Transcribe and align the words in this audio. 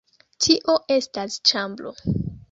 Tio 0.45 0.75
estas 0.95 1.35
ĉambro. 1.51 1.93